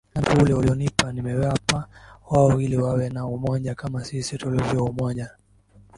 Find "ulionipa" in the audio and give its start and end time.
0.53-1.11